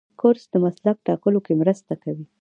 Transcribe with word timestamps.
کورس 0.19 0.43
د 0.51 0.55
مسلک 0.65 0.97
ټاکلو 1.07 1.39
کې 1.45 1.53
مرسته 1.61 1.93
کوي. 2.03 2.25